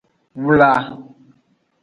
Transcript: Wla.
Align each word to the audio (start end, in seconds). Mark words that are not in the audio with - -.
Wla. 0.45 0.71